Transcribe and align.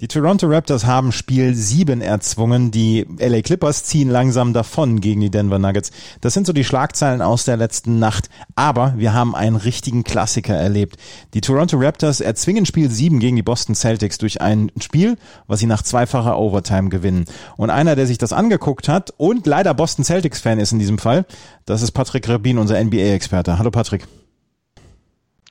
Die 0.00 0.08
Toronto 0.08 0.46
Raptors 0.46 0.86
haben 0.86 1.12
Spiel 1.12 1.54
7 1.54 2.00
erzwungen. 2.00 2.70
Die 2.70 3.06
LA 3.18 3.42
Clippers 3.42 3.84
ziehen 3.84 4.08
langsam 4.08 4.54
davon 4.54 5.02
gegen 5.02 5.20
die 5.20 5.30
Denver 5.30 5.58
Nuggets. 5.58 5.90
Das 6.22 6.32
sind 6.32 6.46
so 6.46 6.54
die 6.54 6.64
Schlagzeilen 6.64 7.20
aus 7.20 7.44
der 7.44 7.58
letzten 7.58 7.98
Nacht. 7.98 8.30
Aber 8.56 8.94
wir 8.96 9.12
haben 9.12 9.34
einen 9.34 9.56
richtigen 9.56 10.02
Klassiker 10.02 10.54
erlebt. 10.54 10.96
Die 11.34 11.42
Toronto 11.42 11.76
Raptors 11.76 12.22
erzwingen 12.22 12.64
Spiel 12.64 12.90
7 12.90 13.20
gegen 13.20 13.36
die 13.36 13.42
Boston 13.42 13.74
Celtics 13.74 14.16
durch 14.16 14.40
ein 14.40 14.72
Spiel, 14.80 15.18
was 15.46 15.60
sie 15.60 15.66
nach 15.66 15.82
zweifacher 15.82 16.38
Overtime 16.38 16.88
gewinnen. 16.88 17.26
Und 17.58 17.68
einer, 17.68 17.94
der 17.94 18.06
sich 18.06 18.16
das 18.16 18.32
angeguckt 18.32 18.88
hat 18.88 19.12
und 19.18 19.46
leider 19.46 19.74
Boston 19.74 20.06
Celtics 20.06 20.40
Fan 20.40 20.58
ist 20.58 20.72
in 20.72 20.78
diesem 20.78 20.96
Fall, 20.96 21.26
das 21.66 21.82
ist 21.82 21.90
Patrick 21.90 22.26
Rabin, 22.26 22.56
unser 22.56 22.82
NBA-Experte. 22.82 23.58
Hallo 23.58 23.70
Patrick. 23.70 24.06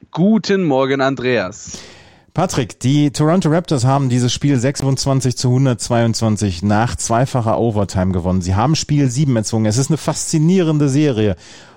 Guten 0.10 0.64
Morgen, 0.64 1.02
Andreas. 1.02 1.78
Patrick, 2.34 2.80
die 2.80 3.12
Toronto 3.12 3.50
Raptors 3.50 3.86
haben 3.86 4.10
dieses 4.10 4.34
Spiel 4.34 4.58
26 4.58 5.36
zu 5.36 5.50
122 5.50 6.64
nach 6.64 6.96
zweifacher 6.96 7.60
Overtime 7.60 8.12
gewonnen. 8.12 8.42
Sie 8.42 8.56
haben 8.56 8.76
Spiel 8.76 9.10
7 9.10 9.36
erzwungen. 9.36 9.66
Es 9.66 9.78
ist 9.78 9.90
eine 9.90 9.98
faszinierende 9.98 10.90
Serie. 10.90 11.36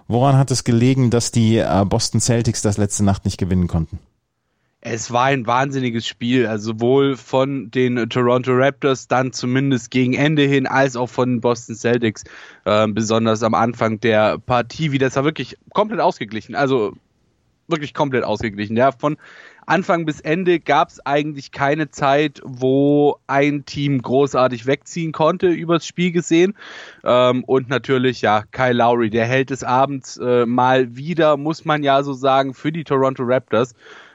Woran 0.08 0.36
hat 0.36 0.50
es 0.50 0.64
gelegen, 0.64 1.10
dass 1.10 1.30
die 1.30 1.56
äh, 1.56 1.84
Boston 1.86 2.20
Celtics 2.20 2.60
das 2.60 2.76
letzte 2.76 3.04
Nacht 3.04 3.24
nicht 3.24 3.38
gewinnen 3.38 3.68
konnten? 3.68 3.98
Es 4.84 5.12
war 5.12 5.26
ein 5.26 5.46
wahnsinniges 5.46 6.08
Spiel, 6.08 6.46
also 6.46 6.72
sowohl 6.72 7.16
von 7.16 7.70
den 7.70 8.08
Toronto 8.10 8.50
Raptors 8.52 9.06
dann 9.06 9.32
zumindest 9.32 9.92
gegen 9.92 10.12
Ende 10.12 10.42
hin, 10.42 10.66
als 10.66 10.96
auch 10.96 11.08
von 11.08 11.30
den 11.30 11.40
Boston 11.40 11.76
Celtics, 11.76 12.24
äh, 12.64 12.88
besonders 12.88 13.44
am 13.44 13.54
Anfang 13.54 14.00
der 14.00 14.38
Partie, 14.38 14.90
wie 14.90 14.98
das 14.98 15.14
war 15.14 15.24
wirklich 15.24 15.56
komplett 15.72 16.00
ausgeglichen, 16.00 16.56
also 16.56 16.94
wirklich 17.68 17.94
komplett 17.94 18.24
ausgeglichen. 18.24 18.76
Ja, 18.76 18.92
von 18.92 19.16
Anfang 19.66 20.04
bis 20.04 20.20
Ende 20.20 20.58
gab 20.58 20.88
es 20.88 21.04
eigentlich 21.06 21.52
keine 21.52 21.90
Zeit, 21.90 22.40
wo 22.44 23.16
ein 23.26 23.64
Team 23.64 24.02
großartig 24.02 24.66
wegziehen 24.66 25.12
konnte, 25.12 25.48
übers 25.48 25.86
Spiel 25.86 26.12
gesehen. 26.12 26.54
Ähm, 27.04 27.44
und 27.44 27.68
natürlich, 27.68 28.22
ja, 28.22 28.42
Kyle 28.50 28.72
Lowry, 28.72 29.10
der 29.10 29.26
Held 29.26 29.50
des 29.50 29.62
Abends, 29.62 30.16
äh, 30.16 30.46
mal 30.46 30.96
wieder, 30.96 31.36
muss 31.36 31.64
man 31.64 31.82
ja 31.82 32.02
so 32.02 32.12
sagen, 32.12 32.54
für 32.54 32.72
die 32.72 32.84
Toronto 32.84 33.22
Raptors. 33.24 33.74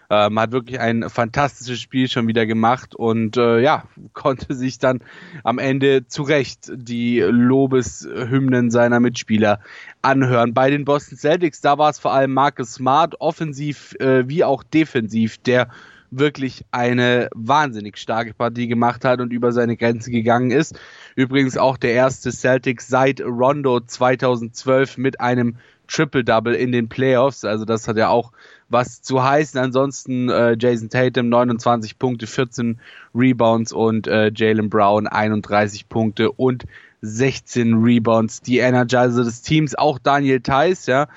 Ähm, 0.10 0.40
hat 0.40 0.54
wirklich 0.54 0.80
ein 0.80 1.10
fantastisches 1.10 1.82
Spiel 1.82 2.08
schon 2.08 2.28
wieder 2.28 2.46
gemacht 2.46 2.96
und 2.96 3.36
äh, 3.36 3.60
ja, 3.60 3.84
konnte 4.14 4.56
sich 4.56 4.80
dann 4.80 5.00
am 5.44 5.60
Ende 5.60 6.08
zu 6.08 6.24
Recht 6.24 6.72
die 6.74 7.20
Lobeshymnen 7.20 8.72
seiner 8.72 9.00
Mitspieler 9.00 9.60
anhören. 10.02 10.54
Bei 10.54 10.70
den 10.70 10.86
Boston 10.86 11.18
Celtics, 11.18 11.62
da 11.62 11.78
war 11.78 11.90
es 11.90 12.00
vor 12.00 12.14
allem 12.14 12.34
Marcus 12.34 12.76
Smart, 12.76 13.20
offensiv 13.20 13.96
äh, 14.00 14.28
wie 14.30 14.44
auch 14.44 14.64
defensiv, 14.64 15.38
der 15.40 15.70
wirklich 16.10 16.64
eine 16.72 17.30
wahnsinnig 17.36 17.98
starke 17.98 18.34
Partie 18.34 18.68
gemacht 18.68 19.04
hat 19.04 19.20
und 19.20 19.34
über 19.34 19.52
seine 19.52 19.78
Grenze 19.78 20.12
gegangen 20.12 20.52
ist. 20.52 20.80
Übrigens 21.16 21.58
auch 21.58 21.78
der 21.78 21.94
erste 21.94 22.32
Celtics 22.32 22.88
seit 22.88 23.22
Rondo 23.22 23.80
2012 23.80 24.98
mit 24.98 25.20
einem 25.20 25.58
Triple-Double 25.88 26.54
in 26.54 26.72
den 26.72 26.90
Playoffs. 26.90 27.46
Also 27.46 27.66
das 27.66 27.88
hat 27.88 27.98
ja 27.98 28.10
auch 28.10 28.32
was 28.70 29.02
zu 29.02 29.24
heißen. 29.24 29.60
Ansonsten 29.60 30.30
äh, 30.30 30.56
Jason 30.60 30.90
Tatum 30.90 31.30
29 31.30 31.98
Punkte, 32.00 32.28
14 32.28 32.80
Rebounds 33.16 33.72
und 33.72 34.08
äh, 34.08 34.32
Jalen 34.34 34.70
Brown 34.70 35.08
31 35.08 35.90
Punkte 35.90 36.32
und 36.32 36.66
16 37.02 37.76
Rebounds. 37.76 38.42
Die 38.42 38.60
Energizer 38.60 39.24
des 39.24 39.42
Teams, 39.42 39.76
auch 39.76 40.00
Daniel 40.00 40.42
Theiss, 40.42 40.86
ja, 40.88 41.08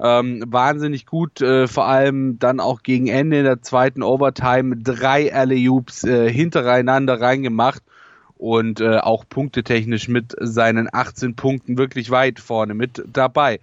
ähm, 0.00 0.44
wahnsinnig 0.46 1.06
gut, 1.06 1.40
äh, 1.40 1.66
vor 1.66 1.86
allem 1.86 2.38
dann 2.38 2.60
auch 2.60 2.82
gegen 2.82 3.08
Ende 3.08 3.38
in 3.38 3.44
der 3.44 3.62
zweiten 3.62 4.02
Overtime 4.02 4.76
drei 4.76 5.34
Alley-Oops 5.34 6.04
äh, 6.04 6.30
hintereinander 6.30 7.20
reingemacht 7.20 7.82
und 8.36 8.80
äh, 8.80 8.98
auch 8.98 9.24
punktetechnisch 9.28 10.08
mit 10.08 10.36
seinen 10.38 10.88
18 10.90 11.34
Punkten 11.34 11.78
wirklich 11.78 12.10
weit 12.10 12.38
vorne 12.38 12.74
mit 12.74 13.04
dabei. 13.12 13.58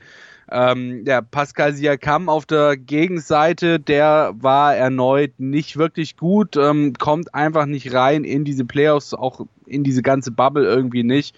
Ähm, 0.51 1.03
ja, 1.05 1.21
Pascal 1.21 1.73
Siakam 1.73 2.29
auf 2.29 2.45
der 2.45 2.77
Gegenseite, 2.77 3.79
der 3.79 4.33
war 4.37 4.75
erneut 4.75 5.39
nicht 5.39 5.77
wirklich 5.77 6.17
gut, 6.17 6.55
ähm, 6.55 6.93
kommt 6.93 7.33
einfach 7.33 7.65
nicht 7.65 7.93
rein 7.93 8.23
in 8.23 8.45
diese 8.45 8.65
Playoffs, 8.65 9.13
auch 9.13 9.45
in 9.65 9.83
diese 9.83 10.03
ganze 10.03 10.31
Bubble 10.31 10.65
irgendwie 10.65 11.03
nicht 11.03 11.35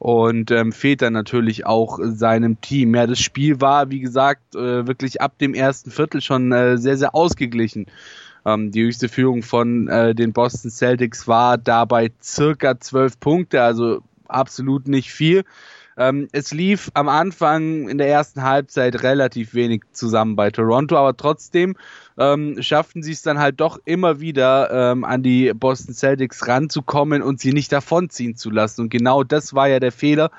und 0.00 0.50
ähm, 0.50 0.72
fehlt 0.72 1.02
dann 1.02 1.12
natürlich 1.12 1.66
auch 1.66 1.98
seinem 2.02 2.60
Team. 2.62 2.94
Ja, 2.94 3.06
das 3.06 3.20
Spiel 3.20 3.60
war, 3.60 3.90
wie 3.90 4.00
gesagt, 4.00 4.54
äh, 4.54 4.86
wirklich 4.86 5.20
ab 5.20 5.38
dem 5.38 5.52
ersten 5.52 5.90
Viertel 5.90 6.22
schon 6.22 6.50
äh, 6.52 6.78
sehr, 6.78 6.96
sehr 6.96 7.14
ausgeglichen. 7.14 7.86
Ähm, 8.46 8.70
die 8.70 8.82
höchste 8.82 9.10
Führung 9.10 9.42
von 9.42 9.88
äh, 9.88 10.14
den 10.14 10.32
Boston 10.32 10.70
Celtics 10.70 11.28
war 11.28 11.58
dabei 11.58 12.10
circa 12.22 12.80
zwölf 12.80 13.20
Punkte, 13.20 13.62
also 13.62 14.00
absolut 14.26 14.88
nicht 14.88 15.12
viel. 15.12 15.44
Ähm, 16.00 16.28
es 16.32 16.50
lief 16.50 16.90
am 16.94 17.10
Anfang 17.10 17.86
in 17.90 17.98
der 17.98 18.08
ersten 18.08 18.42
Halbzeit 18.42 19.02
relativ 19.02 19.52
wenig 19.52 19.82
zusammen 19.92 20.34
bei 20.34 20.50
Toronto, 20.50 20.96
aber 20.96 21.14
trotzdem 21.14 21.76
ähm, 22.16 22.56
schafften 22.62 23.02
sie 23.02 23.12
es 23.12 23.20
dann 23.20 23.38
halt 23.38 23.60
doch 23.60 23.78
immer 23.84 24.18
wieder 24.18 24.92
ähm, 24.92 25.04
an 25.04 25.22
die 25.22 25.52
Boston 25.52 25.94
Celtics 25.94 26.48
ranzukommen 26.48 27.20
und 27.20 27.38
sie 27.38 27.52
nicht 27.52 27.70
davonziehen 27.70 28.34
zu 28.34 28.48
lassen. 28.48 28.80
Und 28.80 28.88
genau 28.88 29.24
das 29.24 29.52
war 29.52 29.68
ja 29.68 29.78
der 29.78 29.92
Fehler, 29.92 30.30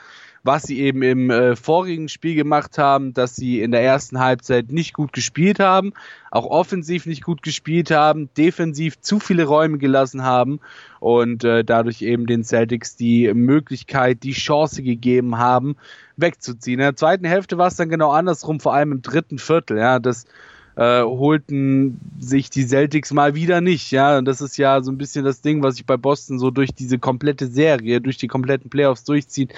was 0.43 0.63
sie 0.63 0.79
eben 0.79 1.03
im 1.03 1.29
äh, 1.29 1.55
vorigen 1.55 2.09
Spiel 2.09 2.35
gemacht 2.35 2.77
haben, 2.77 3.13
dass 3.13 3.35
sie 3.35 3.61
in 3.61 3.71
der 3.71 3.83
ersten 3.83 4.19
Halbzeit 4.19 4.71
nicht 4.71 4.93
gut 4.93 5.13
gespielt 5.13 5.59
haben, 5.59 5.93
auch 6.31 6.45
offensiv 6.45 7.05
nicht 7.05 7.23
gut 7.23 7.43
gespielt 7.43 7.91
haben, 7.91 8.29
defensiv 8.35 8.99
zu 9.01 9.19
viele 9.19 9.45
Räume 9.45 9.77
gelassen 9.77 10.23
haben 10.23 10.59
und 10.99 11.43
äh, 11.43 11.63
dadurch 11.63 12.01
eben 12.01 12.25
den 12.25 12.43
Celtics 12.43 12.95
die 12.95 13.31
Möglichkeit, 13.33 14.23
die 14.23 14.33
Chance 14.33 14.81
gegeben 14.81 15.37
haben, 15.37 15.75
wegzuziehen. 16.17 16.79
In 16.79 16.85
der 16.85 16.95
zweiten 16.95 17.25
Hälfte 17.25 17.57
war 17.57 17.67
es 17.67 17.75
dann 17.75 17.89
genau 17.89 18.11
andersrum, 18.11 18.59
vor 18.59 18.73
allem 18.73 18.93
im 18.93 19.01
dritten 19.01 19.37
Viertel. 19.37 19.77
Ja, 19.77 19.99
das 19.99 20.25
äh, 20.75 21.01
holten 21.03 21.99
sich 22.19 22.49
die 22.49 22.65
Celtics 22.65 23.13
mal 23.13 23.35
wieder 23.35 23.61
nicht. 23.61 23.91
Ja, 23.91 24.17
und 24.17 24.25
das 24.25 24.41
ist 24.41 24.57
ja 24.57 24.81
so 24.81 24.91
ein 24.91 24.97
bisschen 24.97 25.23
das 25.23 25.41
Ding, 25.41 25.61
was 25.61 25.75
sich 25.75 25.85
bei 25.85 25.97
Boston 25.97 26.39
so 26.39 26.49
durch 26.49 26.73
diese 26.73 26.97
komplette 26.97 27.47
Serie, 27.47 28.01
durch 28.01 28.17
die 28.17 28.27
kompletten 28.27 28.69
Playoffs 28.69 29.03
durchzieht 29.03 29.53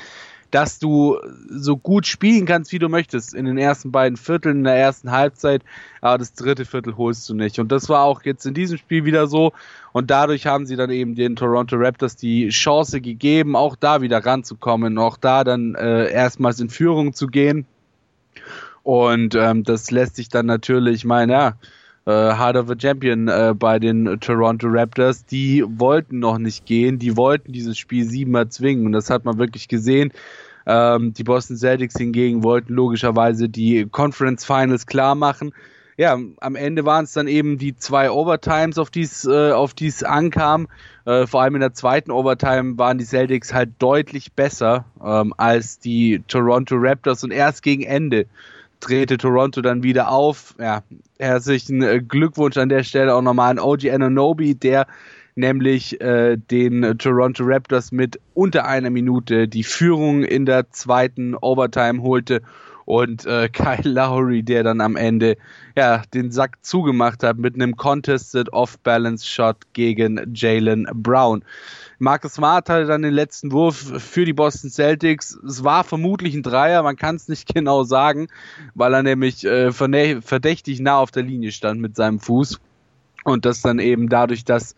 dass 0.53 0.77
du 0.77 1.17
so 1.49 1.77
gut 1.77 2.05
spielen 2.05 2.45
kannst, 2.45 2.71
wie 2.71 2.77
du 2.77 2.87
möchtest 2.87 3.33
in 3.33 3.45
den 3.45 3.57
ersten 3.57 3.91
beiden 3.91 4.17
Vierteln, 4.17 4.57
in 4.57 4.63
der 4.65 4.75
ersten 4.75 5.09
Halbzeit, 5.09 5.63
aber 5.99 6.19
das 6.19 6.33
dritte 6.33 6.65
Viertel 6.65 6.95
holst 6.95 7.27
du 7.27 7.33
nicht. 7.33 7.57
Und 7.57 7.71
das 7.71 7.89
war 7.89 8.03
auch 8.03 8.21
jetzt 8.21 8.45
in 8.45 8.53
diesem 8.53 8.77
Spiel 8.77 9.03
wieder 9.03 9.25
so. 9.25 9.51
Und 9.93 10.11
dadurch 10.11 10.45
haben 10.45 10.67
sie 10.67 10.75
dann 10.75 10.91
eben 10.91 11.15
den 11.15 11.35
Toronto 11.35 11.75
Raptors 11.75 12.17
die 12.17 12.49
Chance 12.49 13.01
gegeben, 13.01 13.55
auch 13.55 13.75
da 13.75 14.01
wieder 14.01 14.23
ranzukommen, 14.23 14.99
auch 14.99 15.17
da 15.17 15.43
dann 15.43 15.73
äh, 15.73 16.11
erstmals 16.11 16.59
in 16.59 16.69
Führung 16.69 17.13
zu 17.13 17.25
gehen. 17.25 17.65
Und 18.83 19.33
ähm, 19.33 19.63
das 19.63 19.89
lässt 19.89 20.17
sich 20.17 20.29
dann 20.29 20.45
natürlich, 20.45 21.03
meine, 21.03 21.33
ja, 21.33 21.53
äh, 22.05 22.11
Heart 22.11 22.57
of 22.57 22.69
a 22.69 22.75
Champion 22.79 23.27
äh, 23.27 23.53
bei 23.57 23.79
den 23.79 24.19
Toronto 24.19 24.67
Raptors. 24.69 25.25
Die 25.25 25.63
wollten 25.67 26.19
noch 26.19 26.37
nicht 26.37 26.65
gehen, 26.65 26.99
die 26.99 27.17
wollten 27.17 27.51
dieses 27.51 27.77
Spiel 27.77 28.05
siebenmal 28.05 28.49
zwingen 28.49 28.85
und 28.85 28.91
das 28.91 29.09
hat 29.09 29.25
man 29.25 29.37
wirklich 29.37 29.67
gesehen. 29.67 30.11
Ähm, 30.65 31.13
die 31.13 31.23
Boston 31.23 31.57
Celtics 31.57 31.97
hingegen 31.97 32.43
wollten 32.43 32.73
logischerweise 32.73 33.49
die 33.49 33.87
Conference 33.89 34.45
Finals 34.45 34.85
klar 34.85 35.15
machen. 35.15 35.53
Ja, 35.95 36.17
am 36.39 36.55
Ende 36.55 36.85
waren 36.85 37.03
es 37.03 37.13
dann 37.13 37.27
eben 37.27 37.59
die 37.59 37.75
zwei 37.75 38.09
Overtimes, 38.09 38.79
auf 38.79 38.89
die 38.89 39.03
es 39.03 39.25
äh, 39.25 39.53
die's 39.77 40.01
ankam. 40.03 40.67
Äh, 41.05 41.27
vor 41.27 41.41
allem 41.41 41.55
in 41.55 41.61
der 41.61 41.73
zweiten 41.73 42.09
Overtime 42.09 42.77
waren 42.79 42.97
die 42.97 43.05
Celtics 43.05 43.53
halt 43.53 43.71
deutlich 43.77 44.33
besser 44.33 44.85
ähm, 45.03 45.33
als 45.37 45.77
die 45.77 46.23
Toronto 46.27 46.75
Raptors 46.77 47.23
und 47.23 47.31
erst 47.31 47.61
gegen 47.61 47.83
Ende 47.83 48.25
drehte 48.83 49.17
Toronto 49.17 49.61
dann 49.61 49.83
wieder 49.83 50.09
auf. 50.11 50.55
Ja, 50.59 50.83
herzlichen 51.19 51.81
äh, 51.81 52.01
Glückwunsch 52.01 52.57
an 52.57 52.69
der 52.69 52.83
Stelle 52.83 53.15
auch 53.15 53.21
nochmal 53.21 53.51
an 53.51 53.59
OG 53.59 53.89
Ananobi, 53.89 54.55
der 54.55 54.87
nämlich 55.35 55.99
äh, 56.01 56.37
den 56.37 56.97
Toronto 56.97 57.43
Raptors 57.45 57.91
mit 57.91 58.19
unter 58.33 58.65
einer 58.65 58.89
Minute 58.89 59.47
die 59.47 59.63
Führung 59.63 60.23
in 60.23 60.45
der 60.45 60.69
zweiten 60.71 61.35
Overtime 61.35 62.01
holte 62.01 62.41
und 62.85 63.25
äh, 63.25 63.49
Kyle 63.53 63.89
Lowry, 63.89 64.43
der 64.43 64.63
dann 64.63 64.81
am 64.81 64.95
Ende 64.95 65.37
ja 65.75 66.03
den 66.13 66.31
Sack 66.31 66.57
zugemacht 66.63 67.23
hat 67.23 67.37
mit 67.37 67.55
einem 67.55 67.75
contested 67.75 68.51
off-balance 68.53 69.27
Shot 69.27 69.57
gegen 69.73 70.33
Jalen 70.33 70.87
Brown. 70.93 71.43
Marcus 71.99 72.33
Smart 72.33 72.69
hatte 72.69 72.85
dann 72.85 73.01
den 73.01 73.13
letzten 73.13 73.51
Wurf 73.51 73.93
für 74.01 74.25
die 74.25 74.33
Boston 74.33 74.69
Celtics. 74.69 75.37
Es 75.47 75.63
war 75.63 75.83
vermutlich 75.83 76.33
ein 76.33 76.43
Dreier, 76.43 76.83
man 76.83 76.97
kann 76.97 77.15
es 77.15 77.27
nicht 77.27 77.47
genau 77.53 77.83
sagen, 77.83 78.27
weil 78.75 78.93
er 78.93 79.03
nämlich 79.03 79.45
äh, 79.45 79.71
verdächtig 79.71 80.79
nah 80.79 80.97
auf 80.97 81.11
der 81.11 81.23
Linie 81.23 81.51
stand 81.51 81.79
mit 81.79 81.95
seinem 81.95 82.19
Fuß. 82.19 82.59
Und 83.23 83.45
das 83.45 83.61
dann 83.61 83.79
eben 83.79 84.09
dadurch, 84.09 84.43
dass 84.43 84.75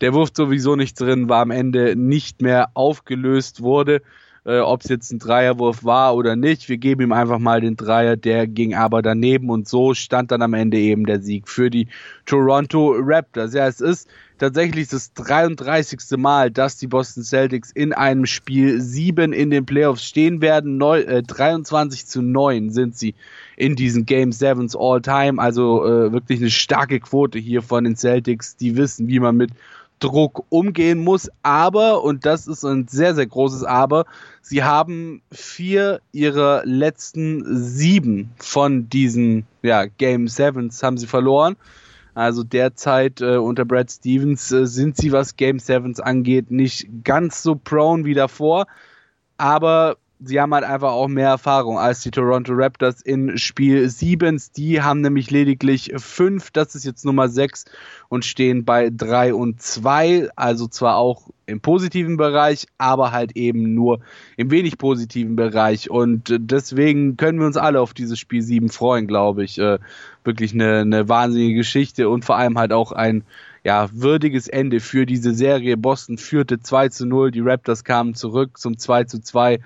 der 0.00 0.14
Wurf 0.14 0.30
sowieso 0.32 0.76
nicht 0.76 1.00
drin 1.00 1.28
war, 1.28 1.42
am 1.42 1.50
Ende 1.50 1.96
nicht 1.96 2.40
mehr 2.40 2.70
aufgelöst 2.74 3.62
wurde. 3.62 4.02
Äh, 4.48 4.60
ob 4.60 4.80
es 4.80 4.88
jetzt 4.88 5.12
ein 5.12 5.18
Dreierwurf 5.18 5.84
war 5.84 6.16
oder 6.16 6.34
nicht. 6.34 6.70
Wir 6.70 6.78
geben 6.78 7.02
ihm 7.02 7.12
einfach 7.12 7.38
mal 7.38 7.60
den 7.60 7.76
Dreier, 7.76 8.16
der 8.16 8.46
ging 8.46 8.74
aber 8.74 9.02
daneben 9.02 9.50
und 9.50 9.68
so 9.68 9.92
stand 9.92 10.30
dann 10.30 10.40
am 10.40 10.54
Ende 10.54 10.78
eben 10.78 11.04
der 11.04 11.20
Sieg 11.20 11.48
für 11.48 11.68
die 11.68 11.86
Toronto 12.24 12.94
Raptors. 12.98 13.52
Ja, 13.52 13.66
es 13.66 13.82
ist 13.82 14.08
tatsächlich 14.38 14.88
das 14.88 15.12
33. 15.12 16.16
Mal, 16.16 16.50
dass 16.50 16.78
die 16.78 16.86
Boston 16.86 17.24
Celtics 17.24 17.70
in 17.72 17.92
einem 17.92 18.24
Spiel 18.24 18.80
7 18.80 19.34
in 19.34 19.50
den 19.50 19.66
Playoffs 19.66 20.04
stehen 20.04 20.40
werden. 20.40 20.78
Neu, 20.78 21.00
äh, 21.00 21.22
23 21.22 22.06
zu 22.06 22.22
9 22.22 22.70
sind 22.70 22.96
sie 22.96 23.14
in 23.56 23.76
diesen 23.76 24.06
Game 24.06 24.32
Sevens 24.32 24.74
all 24.74 25.02
time. 25.02 25.42
Also 25.42 25.84
äh, 25.84 26.12
wirklich 26.12 26.40
eine 26.40 26.50
starke 26.50 27.00
Quote 27.00 27.38
hier 27.38 27.60
von 27.60 27.84
den 27.84 27.96
Celtics. 27.96 28.56
Die 28.56 28.78
wissen, 28.78 29.08
wie 29.08 29.20
man 29.20 29.36
mit 29.36 29.50
Druck 29.98 30.44
umgehen 30.48 30.98
muss. 30.98 31.30
Aber, 31.42 32.02
und 32.02 32.26
das 32.26 32.46
ist 32.46 32.64
ein 32.64 32.88
sehr, 32.88 33.14
sehr 33.14 33.26
großes 33.26 33.64
Aber, 33.64 34.04
sie 34.42 34.64
haben 34.64 35.22
vier 35.32 36.00
ihrer 36.12 36.62
letzten 36.64 37.44
sieben 37.56 38.32
von 38.38 38.88
diesen 38.88 39.46
ja, 39.62 39.86
Game 39.86 40.28
Sevens 40.28 40.82
haben 40.82 40.98
sie 40.98 41.06
verloren. 41.06 41.56
Also 42.14 42.42
derzeit 42.42 43.20
äh, 43.20 43.36
unter 43.36 43.64
Brad 43.64 43.92
Stevens 43.92 44.50
äh, 44.50 44.66
sind 44.66 44.96
sie, 44.96 45.12
was 45.12 45.36
Game 45.36 45.60
Sevens 45.60 46.00
angeht, 46.00 46.50
nicht 46.50 46.88
ganz 47.04 47.44
so 47.44 47.54
prone 47.54 48.04
wie 48.04 48.14
davor. 48.14 48.66
Aber 49.36 49.98
sie 50.20 50.40
haben 50.40 50.52
halt 50.54 50.64
einfach 50.64 50.92
auch 50.92 51.08
mehr 51.08 51.28
Erfahrung 51.28 51.78
als 51.78 52.00
die 52.00 52.10
Toronto 52.10 52.52
Raptors 52.54 53.02
in 53.02 53.38
Spiel 53.38 53.88
7. 53.88 54.40
Die 54.56 54.82
haben 54.82 55.00
nämlich 55.00 55.30
lediglich 55.30 55.92
5, 55.96 56.50
das 56.50 56.74
ist 56.74 56.84
jetzt 56.84 57.04
Nummer 57.04 57.28
6 57.28 57.66
und 58.08 58.24
stehen 58.24 58.64
bei 58.64 58.90
3 58.90 59.34
und 59.34 59.62
2. 59.62 60.30
Also 60.34 60.66
zwar 60.66 60.96
auch 60.96 61.30
im 61.46 61.60
positiven 61.60 62.16
Bereich, 62.16 62.66
aber 62.78 63.12
halt 63.12 63.36
eben 63.36 63.74
nur 63.74 64.00
im 64.36 64.50
wenig 64.50 64.78
positiven 64.78 65.36
Bereich. 65.36 65.90
Und 65.90 66.34
deswegen 66.38 67.16
können 67.16 67.38
wir 67.38 67.46
uns 67.46 67.56
alle 67.56 67.80
auf 67.80 67.94
dieses 67.94 68.18
Spiel 68.18 68.42
7 68.42 68.68
freuen, 68.68 69.06
glaube 69.06 69.44
ich. 69.44 69.58
Äh, 69.58 69.78
wirklich 70.24 70.52
eine, 70.52 70.80
eine 70.80 71.08
wahnsinnige 71.08 71.54
Geschichte 71.54 72.08
und 72.08 72.24
vor 72.24 72.36
allem 72.36 72.58
halt 72.58 72.72
auch 72.72 72.92
ein 72.92 73.24
ja, 73.64 73.88
würdiges 73.92 74.48
Ende 74.48 74.80
für 74.80 75.06
diese 75.06 75.32
Serie. 75.32 75.76
Boston 75.76 76.18
führte 76.18 76.60
2 76.60 76.88
zu 76.90 77.06
0, 77.06 77.30
die 77.30 77.40
Raptors 77.40 77.84
kamen 77.84 78.14
zurück 78.14 78.58
zum 78.58 78.78
2 78.78 79.04
zu 79.04 79.20
2 79.20 79.60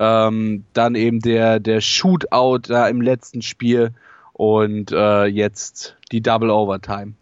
ähm, 0.00 0.64
dann 0.72 0.94
eben 0.94 1.20
der, 1.20 1.60
der 1.60 1.80
Shootout 1.80 2.60
da 2.66 2.88
im 2.88 3.02
letzten 3.02 3.42
Spiel 3.42 3.92
und 4.32 4.90
äh, 4.90 5.26
jetzt 5.26 5.96
die 6.10 6.22
Double 6.22 6.48
Overtime. 6.48 7.12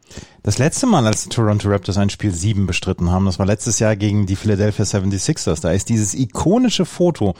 Das 0.45 0.59
letzte 0.59 0.87
Mal, 0.87 1.05
als 1.05 1.25
die 1.25 1.29
Toronto 1.29 1.69
Raptors 1.69 1.99
ein 1.99 2.09
Spiel 2.09 2.31
7 2.31 2.67
bestritten 2.67 3.11
haben, 3.11 3.27
das 3.27 3.41
war 3.41 3.47
letztes 3.47 3.81
Jahr 3.81 3.97
gegen 3.97 4.27
die 4.27 4.37
Philadelphia 4.37 4.85
76ers. 4.85 5.61
Da 5.61 5.73
ist 5.73 5.89
dieses 5.89 6.15
ikonische 6.15 6.87
Foto 6.87 7.35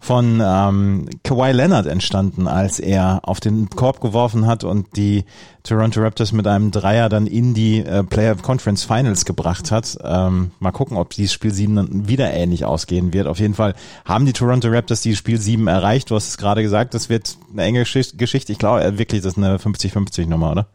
von 0.00 0.40
ähm, 0.42 1.08
Kawhi 1.24 1.52
Leonard 1.52 1.86
entstanden, 1.86 2.46
als 2.46 2.78
er 2.78 3.20
auf 3.24 3.40
den 3.40 3.68
Korb 3.68 4.00
geworfen 4.00 4.46
hat 4.46 4.62
und 4.62 4.96
die 4.96 5.24
Toronto 5.64 6.00
Raptors 6.00 6.32
mit 6.32 6.46
einem 6.46 6.70
Dreier 6.70 7.08
dann 7.08 7.26
in 7.26 7.52
die 7.52 7.80
äh, 7.80 8.04
Player 8.04 8.36
Conference 8.36 8.84
Finals 8.84 9.24
gebracht 9.24 9.70
hat. 9.70 9.98
Ähm, 10.02 10.52
mal 10.60 10.70
gucken, 10.70 10.96
ob 10.96 11.10
dieses 11.10 11.32
Spiel 11.32 11.52
7 11.52 11.76
dann 11.76 12.08
wieder 12.08 12.32
ähnlich 12.32 12.64
ausgehen 12.64 13.12
wird. 13.12 13.26
Auf 13.26 13.38
jeden 13.38 13.54
Fall 13.54 13.74
haben 14.04 14.24
die 14.24 14.32
Toronto 14.32 14.68
Raptors 14.68 15.02
die 15.02 15.16
Spiel 15.16 15.40
7 15.40 15.66
erreicht. 15.66 16.10
Du 16.10 16.14
hast 16.14 16.28
es 16.28 16.38
gerade 16.38 16.62
gesagt, 16.62 16.94
das 16.94 17.08
wird 17.08 17.36
eine 17.52 17.64
enge 17.64 17.84
Geschichte. 17.84 18.52
Ich 18.52 18.58
glaube 18.58 18.84
äh, 18.84 18.98
wirklich, 18.98 19.22
das 19.22 19.32
ist 19.32 19.38
eine 19.38 19.56
50-50 19.56 20.28
Nummer, 20.28 20.52
oder? 20.52 20.68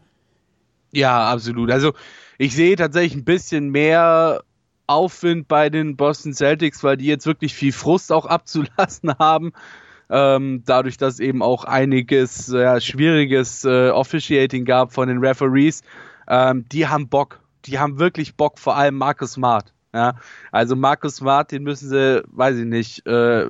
Ja, 0.92 1.30
absolut. 1.30 1.70
Also 1.70 1.92
ich 2.38 2.54
sehe 2.54 2.76
tatsächlich 2.76 3.14
ein 3.14 3.24
bisschen 3.24 3.70
mehr 3.70 4.42
Aufwind 4.86 5.48
bei 5.48 5.70
den 5.70 5.96
Boston 5.96 6.34
Celtics, 6.34 6.84
weil 6.84 6.96
die 6.96 7.06
jetzt 7.06 7.26
wirklich 7.26 7.54
viel 7.54 7.72
Frust 7.72 8.12
auch 8.12 8.26
abzulassen 8.26 9.14
haben. 9.18 9.52
Ähm, 10.10 10.62
dadurch, 10.66 10.98
dass 10.98 11.18
eben 11.18 11.42
auch 11.42 11.64
einiges 11.64 12.52
äh, 12.52 12.80
schwieriges 12.80 13.64
äh, 13.64 13.88
Officiating 13.88 14.64
gab 14.64 14.92
von 14.92 15.08
den 15.08 15.18
Referees. 15.18 15.82
Ähm, 16.28 16.66
die 16.70 16.86
haben 16.86 17.08
Bock. 17.08 17.40
Die 17.64 17.78
haben 17.78 17.98
wirklich 17.98 18.36
Bock, 18.36 18.58
vor 18.58 18.76
allem 18.76 18.96
Marcus 18.96 19.32
Smart. 19.32 19.72
Ja, 19.94 20.16
also 20.50 20.76
Marcus 20.76 21.16
Smart, 21.16 21.52
den 21.52 21.62
müssen 21.62 21.88
sie, 21.88 22.22
weiß 22.26 22.58
ich 22.58 22.66
nicht, 22.66 23.06
äh, 23.06 23.48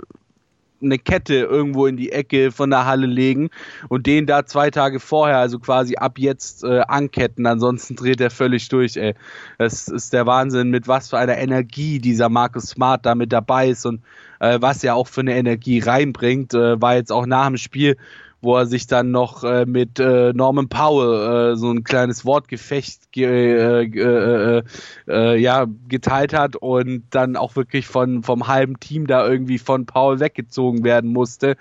eine 0.85 0.99
Kette 0.99 1.35
irgendwo 1.35 1.87
in 1.87 1.97
die 1.97 2.13
Ecke 2.13 2.53
von 2.53 2.71
der 2.71 2.87
Halle 2.87 3.07
legen 3.07 3.51
und 3.89 4.07
den 4.07 4.27
da 4.27 4.47
zwei 4.47 4.71
Tage 4.71 5.01
vorher, 5.01 5.39
also 5.39 5.59
quasi 5.59 5.97
ab 5.97 6.19
jetzt 6.19 6.65
äh, 6.65 6.81
anketten, 6.81 7.47
ansonsten 7.47 7.97
dreht 7.97 8.21
er 8.21 8.31
völlig 8.31 8.69
durch, 8.69 8.97
ey. 8.97 9.15
Das 9.59 9.89
ist 9.89 10.13
der 10.13 10.27
Wahnsinn, 10.27 10.71
mit 10.71 10.89
was 10.89 11.11
für 11.11 11.19
einer 11.19 11.39
Energie 11.39 11.99
dieser 11.99 12.29
Marcus 12.29 12.65
Smart 12.65 13.05
da 13.07 13.15
mit 13.15 13.33
dabei 13.33 13.69
ist 13.69 13.87
und 13.87 14.03
äh, 14.41 14.59
was 14.61 14.85
er 14.85 14.95
auch 14.95 15.09
für 15.09 15.21
eine 15.21 15.37
Energie 15.37 15.79
reinbringt, 15.81 16.55
äh, 16.55 16.81
war 16.81 16.95
jetzt 16.95 17.13
auch 17.13 17.27
nach 17.27 17.47
dem 17.47 17.57
Spiel 17.57 17.97
wo 18.45 18.57
er 18.57 18.67
sich 18.67 18.87
dann 18.87 19.11
noch 19.11 19.43
äh, 19.43 19.65
mit 19.67 19.99
äh, 19.99 20.33
Norman 20.33 20.69
Powell 20.69 21.53
äh, 21.53 21.57
so 21.57 21.71
ein 21.71 21.83
kleines 21.83 22.25
Wortgefecht 22.25 23.11
ge 23.11 23.25
äh, 23.27 23.85
äh, 23.85 24.63
äh, 25.09 25.37
ja, 25.37 25.67
geteilt 25.89 26.35
hat 26.35 26.55
und 26.57 27.05
dann 27.11 27.37
auch 27.37 27.57
wirklich 27.57 27.87
von, 27.87 28.23
vom 28.23 28.47
halben 28.47 28.79
Team 28.79 29.07
da 29.07 29.27
irgendwie 29.27 29.59
von 29.59 29.87
Powell 29.87 30.21
weggezogen 30.21 30.85
werden 30.85 31.13
musste, 31.13 31.57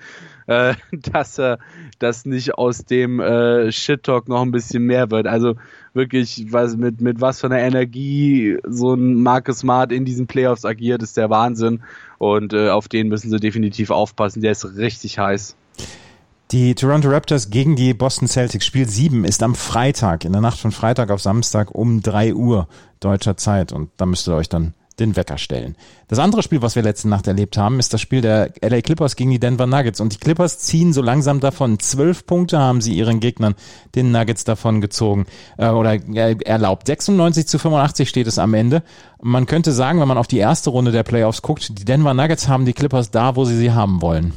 dass 0.92 1.40
er 1.40 1.58
das 2.00 2.26
nicht 2.26 2.56
aus 2.56 2.84
dem 2.84 3.22
äh, 3.22 3.72
Shit-Talk 3.72 4.28
noch 4.28 4.42
ein 4.42 4.52
bisschen 4.52 4.84
mehr 4.84 5.10
wird. 5.10 5.26
Also 5.26 5.56
wirklich, 5.94 6.48
was, 6.50 6.76
mit, 6.76 7.00
mit 7.00 7.22
was 7.22 7.40
für 7.40 7.48
einer 7.48 7.60
Energie 7.60 8.58
so 8.68 8.94
ein 8.94 9.24
Marcus 9.24 9.60
Smart 9.60 9.94
in 9.94 10.04
diesen 10.04 10.28
Playoffs 10.28 10.66
agiert, 10.66 11.02
ist 11.02 11.16
der 11.16 11.30
Wahnsinn. 11.30 11.82
Und 12.18 12.54
auf 12.54 12.90
den 12.90 13.08
müssen 13.08 13.30
sie 13.30 13.40
definitiv 13.40 13.90
aufpassen. 13.90 14.42
Der 14.42 14.52
ist 14.52 14.66
richtig 14.76 15.18
heiß. 15.18 15.56
Die 16.52 16.76
Toronto 16.76 17.10
Raptors 17.10 17.50
gegen 17.50 17.76
die 17.76 17.94
Boston 17.94 18.28
Celtics. 18.28 18.66
Spiel 18.66 18.88
7 18.88 19.26
ist 19.26 19.42
am 19.42 19.56
Freitag, 19.56 20.24
in 20.26 20.34
der 20.34 20.42
Nacht 20.42 20.60
von 20.60 20.72
Freitag 20.72 21.10
auf 21.10 21.22
Samstag 21.22 21.74
um 21.74 22.02
3 22.02 22.36
Uhr 22.36 22.68
deutscher 23.00 23.38
Zeit. 23.38 23.72
Und 23.72 23.90
da 23.98 24.06
müsst 24.06 24.28
ihr 24.28 24.36
euch 24.36 24.50
dann 24.50 24.74
den 25.00 25.16
Wecker 25.16 25.38
stellen. 25.38 25.76
Das 26.08 26.20
andere 26.20 26.44
Spiel, 26.44 26.62
was 26.62 26.76
wir 26.76 26.84
letzte 26.84 27.10
Nacht 27.10 27.28
erlebt 27.28 27.58
haben, 27.58 27.80
ist 27.80 27.94
das 27.94 28.02
Spiel 28.02 28.22
der 28.22 28.52
LA 28.62 28.82
Clippers 28.82 29.16
gegen 29.16 29.32
die 29.32 29.40
Denver 29.40 29.66
Nuggets. 29.66 30.00
Und 30.00 30.14
die 30.14 30.18
Clippers 30.18 30.60
ziehen 30.60 30.94
so 30.94 31.02
langsam 31.02 31.40
davon. 31.40 31.80
Zwölf 31.80 32.26
Punkte 32.26 32.60
haben 32.60 32.82
sie 32.82 32.94
ihren 32.94 33.20
Gegnern, 33.20 33.56
den 33.96 34.12
Nuggets, 34.12 34.44
davon 34.44 34.82
gezogen 34.82 35.26
äh, 35.58 35.70
oder 35.70 35.94
äh, 35.94 36.36
erlaubt. 36.46 36.88
96 36.88 37.48
zu 37.48 37.58
85 37.58 38.08
steht 38.08 38.28
es 38.28 38.38
am 38.38 38.54
Ende. 38.54 38.84
Man 39.22 39.46
könnte 39.46 39.72
sagen, 39.72 40.00
wenn 40.00 40.08
man 40.08 40.18
auf 40.18 40.28
die 40.28 40.38
erste 40.38 40.70
Runde 40.70 40.92
der 40.92 41.04
Playoffs 41.04 41.42
guckt, 41.42 41.80
die 41.80 41.86
Denver 41.86 42.14
Nuggets 42.14 42.48
haben 42.48 42.66
die 42.66 42.74
Clippers 42.74 43.10
da, 43.10 43.36
wo 43.36 43.46
sie 43.46 43.58
sie 43.58 43.72
haben 43.72 44.02
wollen. 44.02 44.34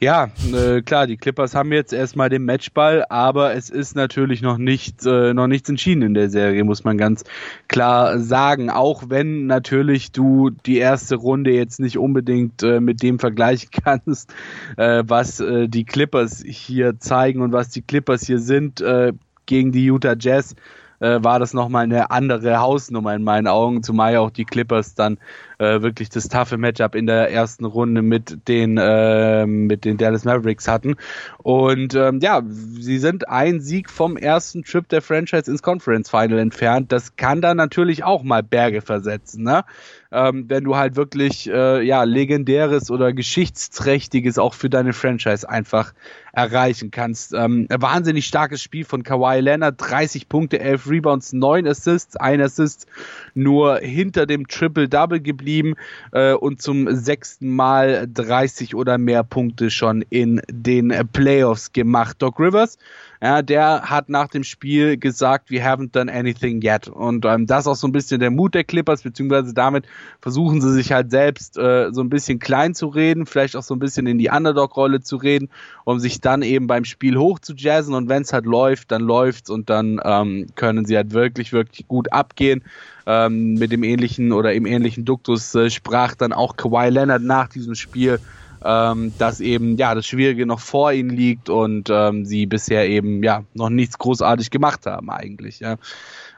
Ja, 0.00 0.30
äh, 0.52 0.82
klar, 0.82 1.06
die 1.06 1.16
Clippers 1.16 1.54
haben 1.54 1.72
jetzt 1.72 1.92
erstmal 1.92 2.28
den 2.28 2.44
Matchball, 2.44 3.04
aber 3.08 3.54
es 3.54 3.70
ist 3.70 3.94
natürlich 3.96 4.42
noch 4.42 4.58
nicht 4.58 5.04
äh, 5.06 5.34
noch 5.34 5.46
nichts 5.46 5.68
entschieden 5.68 6.02
in 6.02 6.14
der 6.14 6.30
Serie, 6.30 6.64
muss 6.64 6.84
man 6.84 6.98
ganz 6.98 7.24
klar 7.68 8.18
sagen. 8.18 8.70
Auch 8.70 9.04
wenn 9.08 9.46
natürlich 9.46 10.12
du 10.12 10.50
die 10.50 10.78
erste 10.78 11.16
Runde 11.16 11.52
jetzt 11.52 11.80
nicht 11.80 11.98
unbedingt 11.98 12.62
äh, 12.62 12.80
mit 12.80 13.02
dem 13.02 13.18
vergleichen 13.18 13.70
kannst, 13.84 14.32
äh, 14.76 15.04
was 15.06 15.40
äh, 15.40 15.68
die 15.68 15.84
Clippers 15.84 16.42
hier 16.46 16.98
zeigen 16.98 17.42
und 17.42 17.52
was 17.52 17.68
die 17.68 17.82
Clippers 17.82 18.26
hier 18.26 18.38
sind 18.38 18.80
äh, 18.80 19.12
gegen 19.46 19.72
die 19.72 19.84
Utah 19.84 20.16
Jazz 20.18 20.54
war 21.00 21.38
das 21.38 21.54
nochmal 21.54 21.84
eine 21.84 22.10
andere 22.10 22.58
Hausnummer 22.58 23.14
in 23.14 23.22
meinen 23.22 23.46
Augen, 23.46 23.84
zumal 23.84 24.14
ja 24.14 24.20
auch 24.20 24.32
die 24.32 24.44
Clippers 24.44 24.96
dann 24.96 25.18
äh, 25.58 25.82
wirklich 25.82 26.08
das 26.08 26.28
taffe 26.28 26.56
Matchup 26.56 26.94
in 26.94 27.06
der 27.06 27.30
ersten 27.30 27.64
Runde 27.64 28.02
mit 28.02 28.48
den 28.48 28.78
äh, 28.78 29.44
mit 29.44 29.84
den 29.84 29.96
Dallas 29.96 30.24
Mavericks 30.24 30.68
hatten. 30.68 30.94
Und 31.38 31.94
ähm, 31.94 32.20
ja, 32.22 32.42
sie 32.46 32.98
sind 32.98 33.28
ein 33.28 33.60
Sieg 33.60 33.90
vom 33.90 34.16
ersten 34.16 34.62
Trip 34.62 34.88
der 34.88 35.02
Franchise 35.02 35.50
ins 35.50 35.62
Conference 35.62 36.10
Final 36.10 36.38
entfernt. 36.38 36.92
Das 36.92 37.16
kann 37.16 37.40
dann 37.40 37.56
natürlich 37.56 38.04
auch 38.04 38.22
mal 38.22 38.42
Berge 38.42 38.82
versetzen, 38.82 39.42
ne? 39.42 39.64
Ähm, 40.10 40.48
wenn 40.48 40.64
du 40.64 40.76
halt 40.76 40.96
wirklich 40.96 41.50
äh, 41.50 41.82
ja 41.82 42.04
legendäres 42.04 42.90
oder 42.90 43.12
geschichtsträchtiges 43.12 44.38
auch 44.38 44.54
für 44.54 44.70
deine 44.70 44.94
Franchise 44.94 45.46
einfach 45.46 45.92
erreichen 46.32 46.90
kannst. 46.90 47.34
Ähm, 47.34 47.66
wahnsinnig 47.68 48.24
starkes 48.24 48.62
Spiel 48.62 48.84
von 48.84 49.02
Kawhi 49.02 49.40
Leonard, 49.40 49.74
30 49.76 50.28
Punkte, 50.30 50.60
11 50.60 50.88
Rebounds, 50.88 51.32
9 51.34 51.66
Assists, 51.66 52.16
ein 52.16 52.40
Assist 52.40 52.86
nur 53.34 53.78
hinter 53.80 54.24
dem 54.24 54.46
Triple-Double 54.46 55.20
geblieben 55.20 55.47
geblieben 55.48 55.74
äh, 56.12 56.34
und 56.34 56.60
zum 56.60 56.94
sechsten 56.94 57.54
Mal 57.54 58.06
30 58.12 58.74
oder 58.74 58.98
mehr 58.98 59.24
Punkte 59.24 59.70
schon 59.70 60.04
in 60.10 60.42
den 60.50 60.92
Playoffs 61.12 61.72
gemacht. 61.72 62.16
Doc 62.20 62.38
Rivers 62.38 62.76
ja, 63.20 63.42
der 63.42 63.82
hat 63.82 64.08
nach 64.08 64.28
dem 64.28 64.44
Spiel 64.44 64.96
gesagt, 64.96 65.50
we 65.50 65.56
haven't 65.56 65.90
done 65.92 66.12
anything 66.12 66.62
yet. 66.62 66.88
Und 66.88 67.24
ähm, 67.24 67.46
das 67.46 67.60
ist 67.60 67.66
auch 67.66 67.74
so 67.74 67.88
ein 67.88 67.92
bisschen 67.92 68.20
der 68.20 68.30
Mut 68.30 68.54
der 68.54 68.64
Clippers, 68.64 69.02
beziehungsweise 69.02 69.52
damit 69.52 69.86
versuchen 70.20 70.60
sie 70.60 70.72
sich 70.72 70.92
halt 70.92 71.10
selbst 71.10 71.58
äh, 71.58 71.90
so 71.92 72.00
ein 72.00 72.10
bisschen 72.10 72.38
klein 72.38 72.74
zu 72.74 72.86
reden, 72.86 73.26
vielleicht 73.26 73.56
auch 73.56 73.62
so 73.62 73.74
ein 73.74 73.80
bisschen 73.80 74.06
in 74.06 74.18
die 74.18 74.30
Underdog-Rolle 74.30 75.00
zu 75.00 75.16
reden, 75.16 75.48
um 75.84 75.98
sich 75.98 76.20
dann 76.20 76.42
eben 76.42 76.68
beim 76.68 76.84
Spiel 76.84 77.16
hoch 77.16 77.40
zu 77.40 77.54
jazzen. 77.56 77.94
Und 77.94 78.08
wenn 78.08 78.22
es 78.22 78.32
halt 78.32 78.46
läuft, 78.46 78.92
dann 78.92 79.02
läuft's 79.02 79.50
und 79.50 79.68
dann 79.68 80.00
ähm, 80.04 80.46
können 80.54 80.84
sie 80.84 80.96
halt 80.96 81.12
wirklich, 81.12 81.52
wirklich 81.52 81.88
gut 81.88 82.12
abgehen. 82.12 82.62
Ähm, 83.06 83.54
mit 83.54 83.72
dem 83.72 83.84
ähnlichen 83.84 84.32
oder 84.32 84.52
im 84.52 84.66
ähnlichen 84.66 85.06
Duktus 85.06 85.54
äh, 85.54 85.70
sprach 85.70 86.14
dann 86.14 86.34
auch 86.34 86.56
Kawhi 86.56 86.90
Leonard 86.90 87.22
nach 87.22 87.48
diesem 87.48 87.74
Spiel 87.74 88.20
ähm, 88.64 89.12
dass 89.18 89.40
eben 89.40 89.76
ja 89.76 89.94
das 89.94 90.06
Schwierige 90.06 90.46
noch 90.46 90.60
vor 90.60 90.92
ihnen 90.92 91.10
liegt 91.10 91.48
und 91.48 91.88
ähm, 91.90 92.24
sie 92.24 92.46
bisher 92.46 92.88
eben 92.88 93.22
ja 93.22 93.44
noch 93.54 93.70
nichts 93.70 93.98
großartig 93.98 94.50
gemacht 94.50 94.86
haben 94.86 95.10
eigentlich. 95.10 95.60
Ja. 95.60 95.76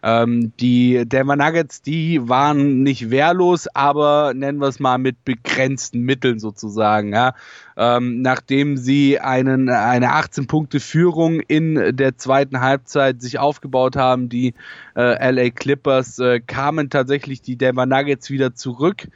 Ähm, 0.02 0.52
die 0.58 1.02
Denver 1.06 1.36
Nuggets, 1.36 1.82
die 1.82 2.28
waren 2.28 2.82
nicht 2.82 3.10
wehrlos, 3.10 3.66
aber 3.68 4.32
nennen 4.34 4.58
wir 4.58 4.68
es 4.68 4.80
mal 4.80 4.98
mit 4.98 5.24
begrenzten 5.24 6.00
Mitteln 6.00 6.38
sozusagen. 6.38 7.12
Ja. 7.12 7.34
Ähm, 7.76 8.22
nachdem 8.22 8.76
sie 8.76 9.20
einen, 9.20 9.68
eine 9.68 10.12
18 10.12 10.46
Punkte 10.46 10.80
Führung 10.80 11.40
in 11.40 11.96
der 11.96 12.16
zweiten 12.16 12.60
Halbzeit 12.60 13.20
sich 13.20 13.38
aufgebaut 13.38 13.96
haben, 13.96 14.28
die 14.28 14.54
äh, 14.96 15.30
LA 15.30 15.50
Clippers 15.50 16.18
äh, 16.18 16.40
kamen 16.40 16.90
tatsächlich 16.90 17.42
die 17.42 17.56
Denver 17.56 17.86
Nuggets 17.86 18.30
wieder 18.30 18.54
zurück. 18.54 19.08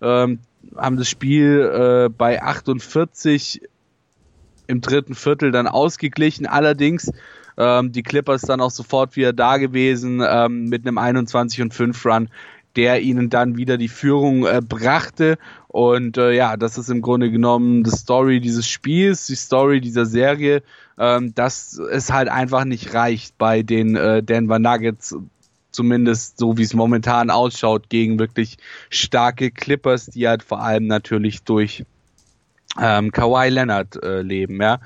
Ähm, 0.00 0.38
haben 0.76 0.96
das 0.96 1.08
Spiel 1.08 1.60
äh, 1.60 2.08
bei 2.08 2.42
48 2.42 3.62
im 4.66 4.80
dritten 4.80 5.14
Viertel 5.14 5.50
dann 5.50 5.66
ausgeglichen. 5.66 6.46
Allerdings 6.46 7.10
ähm, 7.56 7.92
die 7.92 8.02
Clippers 8.02 8.42
dann 8.42 8.60
auch 8.60 8.70
sofort 8.70 9.16
wieder 9.16 9.32
da 9.32 9.56
gewesen 9.56 10.22
ähm, 10.24 10.66
mit 10.66 10.86
einem 10.86 10.98
21 10.98 11.62
und 11.62 11.74
5 11.74 12.06
Run, 12.06 12.28
der 12.76 13.02
ihnen 13.02 13.30
dann 13.30 13.56
wieder 13.56 13.76
die 13.76 13.88
Führung 13.88 14.46
äh, 14.46 14.60
brachte. 14.66 15.38
Und 15.66 16.16
äh, 16.16 16.32
ja, 16.32 16.56
das 16.56 16.78
ist 16.78 16.90
im 16.90 17.02
Grunde 17.02 17.30
genommen 17.30 17.82
die 17.82 17.90
Story 17.90 18.40
dieses 18.40 18.68
Spiels, 18.68 19.26
die 19.26 19.34
Story 19.34 19.80
dieser 19.80 20.06
Serie, 20.06 20.62
ähm, 20.98 21.34
dass 21.34 21.78
es 21.78 22.12
halt 22.12 22.28
einfach 22.28 22.64
nicht 22.64 22.94
reicht 22.94 23.36
bei 23.38 23.62
den 23.62 23.96
äh, 23.96 24.22
Denver 24.22 24.58
Nuggets 24.58 25.16
zumindest 25.78 26.38
so 26.38 26.58
wie 26.58 26.64
es 26.64 26.74
momentan 26.74 27.30
ausschaut, 27.30 27.88
gegen 27.88 28.18
wirklich 28.18 28.56
starke 28.90 29.52
Clippers, 29.52 30.06
die 30.06 30.26
halt 30.26 30.42
vor 30.42 30.60
allem 30.60 30.88
natürlich 30.88 31.44
durch 31.44 31.84
ähm, 32.80 33.12
Kawhi 33.12 33.48
Leonard 33.48 34.02
äh, 34.02 34.22
leben, 34.22 34.60
ja. 34.60 34.80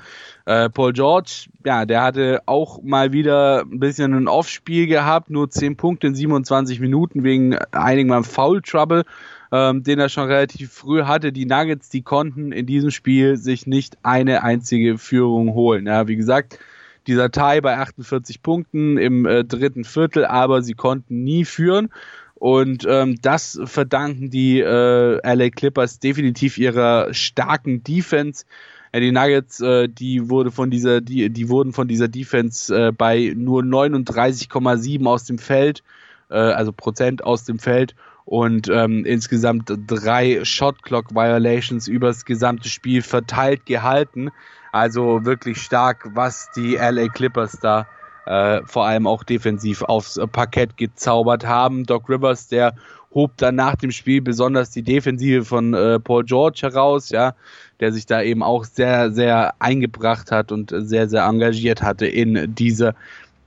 Äh, 0.45 0.69
Paul 0.69 0.93
George, 0.93 1.47
ja, 1.65 1.87
der 1.87 2.03
hatte 2.03 2.41
auch 2.45 2.83
mal 2.83 3.11
wieder 3.11 3.61
ein 3.61 3.79
bisschen 3.79 4.13
ein 4.13 4.27
Off-Spiel 4.27 4.85
gehabt, 4.85 5.31
nur 5.31 5.49
10 5.49 5.77
Punkte 5.77 6.05
in 6.05 6.15
27 6.15 6.79
Minuten 6.79 7.23
wegen 7.23 7.57
einigen 7.71 8.09
Mal 8.09 8.23
Foul 8.23 8.61
Trouble, 8.61 9.03
ähm, 9.51 9.81
den 9.81 9.97
er 9.97 10.09
schon 10.09 10.27
relativ 10.27 10.71
früh 10.73 11.03
hatte. 11.05 11.31
Die 11.31 11.47
Nuggets, 11.47 11.89
die 11.89 12.03
konnten 12.03 12.51
in 12.51 12.67
diesem 12.67 12.91
Spiel 12.91 13.37
sich 13.37 13.65
nicht 13.65 13.97
eine 14.03 14.43
einzige 14.43 14.99
Führung 14.99 15.55
holen. 15.55 15.87
Ja, 15.87 16.07
wie 16.07 16.17
gesagt, 16.17 16.59
dieser 17.07 17.31
Tie 17.31 17.61
bei 17.61 17.77
48 17.77 18.41
Punkten 18.41 18.97
im 18.97 19.25
äh, 19.25 19.43
dritten 19.43 19.83
Viertel, 19.83 20.25
aber 20.25 20.61
sie 20.61 20.73
konnten 20.73 21.23
nie 21.23 21.45
führen. 21.45 21.89
Und 22.35 22.85
ähm, 22.89 23.17
das 23.21 23.59
verdanken 23.63 24.29
die 24.29 24.59
äh, 24.59 25.35
LA 25.35 25.49
Clippers 25.49 25.99
definitiv 25.99 26.57
ihrer 26.57 27.13
starken 27.13 27.83
Defense. 27.83 28.45
Ja, 28.93 28.99
die 28.99 29.11
Nuggets, 29.11 29.61
äh, 29.61 29.87
die 29.87 30.29
wurde 30.29 30.51
von 30.51 30.69
dieser, 30.69 30.99
die, 31.01 31.29
die 31.29 31.49
wurden 31.49 31.71
von 31.73 31.87
dieser 31.87 32.09
Defense 32.09 32.75
äh, 32.75 32.91
bei 32.91 33.33
nur 33.35 33.61
39,7 33.63 35.05
aus 35.07 35.23
dem 35.23 35.37
Feld, 35.37 35.83
äh, 36.29 36.35
also 36.35 36.73
Prozent 36.73 37.23
aus 37.23 37.45
dem 37.45 37.59
Feld 37.59 37.95
und 38.25 38.69
ähm, 38.69 39.05
insgesamt 39.05 39.71
drei 39.87 40.43
Shot 40.45 40.83
Clock 40.83 41.11
Violations 41.13 41.87
übers 41.87 42.25
gesamte 42.25 42.69
Spiel 42.69 43.01
verteilt 43.01 43.65
gehalten. 43.65 44.29
Also 44.71 45.25
wirklich 45.25 45.61
stark, 45.61 46.09
was 46.13 46.49
die 46.55 46.75
LA 46.75 47.07
Clippers 47.09 47.59
da 47.61 47.87
äh, 48.25 48.61
vor 48.65 48.85
allem 48.85 49.05
auch 49.05 49.23
defensiv 49.23 49.81
aufs 49.83 50.19
Parkett 50.31 50.77
gezaubert 50.77 51.45
haben. 51.45 51.83
Doc 51.85 52.09
Rivers, 52.09 52.47
der 52.47 52.75
hob 53.13 53.37
dann 53.37 53.55
nach 53.55 53.75
dem 53.75 53.91
Spiel 53.91 54.21
besonders 54.21 54.71
die 54.71 54.81
Defensive 54.81 55.45
von 55.45 55.73
äh, 55.73 55.99
Paul 55.99 56.23
George 56.23 56.59
heraus, 56.63 57.09
ja, 57.09 57.35
der 57.79 57.91
sich 57.91 58.05
da 58.05 58.21
eben 58.21 58.41
auch 58.41 58.65
sehr, 58.65 59.11
sehr 59.11 59.53
eingebracht 59.59 60.31
hat 60.31 60.51
und 60.51 60.73
sehr, 60.75 61.07
sehr 61.07 61.23
engagiert 61.25 61.83
hatte 61.83 62.07
in 62.07 62.55
diese 62.55 62.95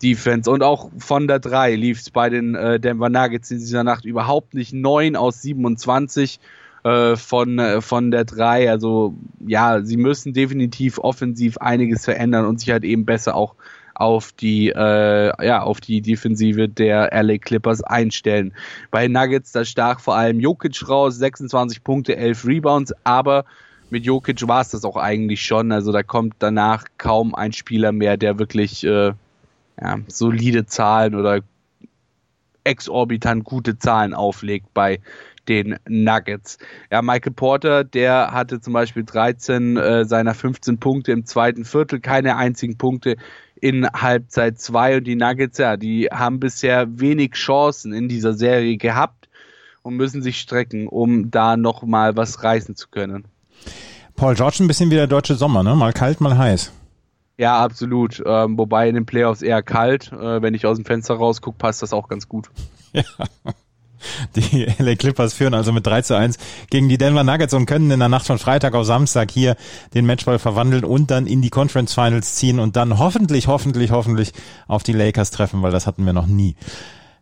Defense. 0.03 0.51
Und 0.51 0.63
auch 0.63 0.91
von 0.99 1.27
der 1.27 1.39
3 1.39 1.75
lief 1.75 2.01
es 2.01 2.11
bei 2.11 2.29
den 2.29 2.55
äh, 2.55 2.79
Denver 2.79 3.09
Nuggets 3.09 3.51
in 3.51 3.59
dieser 3.59 3.85
Nacht 3.85 4.05
überhaupt 4.05 4.55
nicht. 4.55 4.73
9 4.73 5.17
aus 5.17 5.43
27 5.43 6.41
äh, 6.85 7.17
von, 7.17 7.59
äh, 7.59 7.81
von 7.81 8.11
der 8.11 8.25
3. 8.25 8.71
Also 8.71 9.15
ja, 9.47 9.83
sie 9.83 9.97
müssen 9.97 10.33
definitiv 10.33 10.99
offensiv 10.99 11.59
einiges 11.59 12.05
verändern 12.05 12.47
und 12.47 12.61
sich 12.61 12.71
halt 12.71 12.85
eben 12.85 13.05
besser 13.05 13.35
auch 13.35 13.55
auf 13.99 14.33
die 14.33 14.69
äh, 14.69 15.47
ja 15.47 15.63
auf 15.63 15.81
die 15.81 16.03
Defensive 16.03 16.69
der 16.69 17.11
LA 17.13 17.39
Clippers 17.39 17.83
einstellen. 17.83 18.53
Bei 18.91 19.09
Nuggets 19.09 19.53
da 19.53 19.65
stach 19.65 20.01
vor 20.01 20.17
allem 20.17 20.39
Jokic 20.39 20.89
raus, 20.89 21.17
26 21.17 21.83
Punkte, 21.83 22.17
11 22.17 22.47
Rebounds, 22.47 22.93
aber 23.05 23.47
mit 23.89 24.05
Jokic 24.05 24.47
war 24.47 24.61
es 24.61 24.71
das 24.71 24.85
auch 24.85 24.97
eigentlich 24.97 25.43
schon. 25.43 25.73
Also 25.73 25.93
da 25.93 26.03
kommt 26.03 26.35
danach 26.41 26.85
kaum 26.99 27.35
ein 27.35 27.53
Spieler 27.53 27.93
mehr, 27.93 28.17
der 28.17 28.39
wirklich 28.39 28.85
äh, 28.85 29.13
ja, 29.81 29.99
solide 30.09 30.67
Zahlen 30.67 31.15
oder 31.15 31.41
exorbitant 32.65 33.45
gute 33.45 33.79
Zahlen 33.79 34.15
auflegt 34.15 34.75
bei 34.75 35.01
den 35.49 35.77
Nuggets. 35.89 36.59
Ja, 36.91 37.03
Michael 37.03 37.33
Porter, 37.33 37.85
der 37.85 38.33
hatte 38.33 38.61
zum 38.61 38.73
Beispiel 38.73 39.05
13 39.05 39.77
äh, 39.77 40.05
seiner 40.05 40.35
15 40.35 40.79
Punkte 40.79 41.13
im 41.13 41.25
zweiten 41.25 41.65
Viertel, 41.65 42.01
keine 42.01 42.37
einzigen 42.37 42.77
Punkte 42.77 43.17
in 43.61 43.87
Halbzeit 43.89 44.59
2 44.59 44.99
und 44.99 45.05
die 45.05 45.17
Nuggets, 45.17 45.59
ja, 45.59 45.77
die 45.77 46.09
haben 46.13 46.41
bisher 46.41 47.01
wenig 47.01 47.33
Chancen 47.33 47.93
in 47.93 48.09
dieser 48.09 48.35
Serie 48.35 48.77
gehabt 48.77 49.29
und 49.83 49.97
müssen 49.97 50.21
sich 50.21 50.41
strecken, 50.41 50.89
um 50.89 51.31
da 51.31 51.57
nochmal 51.57 52.17
was 52.17 52.43
reißen 52.43 52.77
zu 52.77 52.89
können. 52.89 53.25
Paul 54.17 54.35
George 54.35 54.59
ein 54.61 54.67
bisschen 54.67 54.91
wie 54.91 54.95
der 54.97 55.07
deutsche 55.07 55.37
Sommer, 55.37 55.63
ne? 55.63 55.75
Mal 55.75 55.93
kalt, 55.93 56.21
mal 56.21 56.37
heiß. 56.37 56.73
Ja, 57.39 57.63
absolut. 57.63 58.23
Ähm, 58.25 58.57
wobei 58.57 58.89
in 58.89 58.95
den 58.95 59.07
Playoffs 59.07 59.43
eher 59.43 59.63
kalt. 59.63 60.11
Äh, 60.13 60.41
wenn 60.43 60.55
ich 60.55 60.67
aus 60.67 60.77
dem 60.77 60.87
Fenster 60.87 61.15
rausgucke, 61.15 61.59
passt 61.59 61.83
das 61.83 61.93
auch 61.93 62.09
ganz 62.09 62.29
gut. 62.29 62.51
Ja. 62.93 63.05
Die 64.35 64.67
LA 64.79 64.95
Clippers 64.95 65.35
führen 65.35 65.55
also 65.55 65.73
mit 65.73 65.87
3 65.87 66.03
zu 66.03 66.17
1 66.17 66.39
gegen 66.71 66.89
die 66.89 66.99
Denver 66.99 67.25
Nuggets 67.25 67.55
und 67.55 67.67
können 67.67 67.91
in 67.91 67.99
der 67.99 68.09
Nacht 68.09 68.27
von 68.27 68.39
Freitag 68.39 68.75
auf 68.75 68.87
Samstag 68.87 69.31
hier 69.31 69.57
den 69.95 70.07
Matchball 70.07 70.39
verwandeln 70.39 70.85
und 70.85 71.11
dann 71.11 71.27
in 71.27 71.43
die 71.43 71.51
Conference 71.51 71.95
Finals 71.95 72.37
ziehen 72.37 72.59
und 72.61 72.77
dann 72.77 72.99
hoffentlich, 72.99 73.47
hoffentlich, 73.47 73.91
hoffentlich 73.91 74.33
auf 74.67 74.83
die 74.83 74.93
Lakers 74.93 75.31
treffen, 75.31 75.63
weil 75.63 75.73
das 75.73 75.87
hatten 75.87 76.05
wir 76.05 76.13
noch 76.13 76.27
nie. 76.27 76.57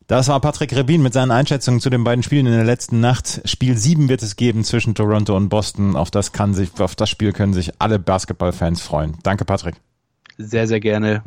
Das 0.07 0.29
war 0.29 0.39
Patrick 0.41 0.77
Rebin 0.77 1.03
mit 1.03 1.15
seinen 1.15 1.31
Einschätzungen 1.31 1.81
zu 1.81 1.89
den 1.89 2.05
beiden 2.05 2.23
Spielen 2.23 2.47
in 2.47 2.53
der 2.53 2.65
letzten 2.65 3.01
Nacht. 3.01 3.41
Spiel 3.47 3.77
7 3.77 4.11
wird 4.11 4.23
es 4.23 4.37
geben 4.37 4.63
zwischen 4.63 4.95
Toronto 4.95 5.35
und 5.35 5.49
Boston. 5.49 5.97
Auf 5.97 6.11
das 6.11 6.33
kann 6.33 6.53
sich, 6.53 6.79
auf 6.79 6.95
das 6.95 7.09
Spiel 7.09 7.33
können 7.33 7.55
sich 7.55 7.81
alle 7.81 7.99
Basketballfans 7.99 8.83
freuen. 8.83 9.17
Danke, 9.23 9.47
Patrick. 9.47 9.77
Sehr, 10.39 10.67
sehr 10.67 10.81
gerne. 10.81 11.23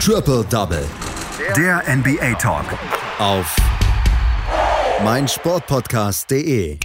Triple 0.00 0.44
Double. 0.48 0.86
Der 1.56 1.82
NBA 1.96 2.34
Talk 2.34 2.64
auf 3.18 3.56
meinsportpodcast.de 5.02 6.78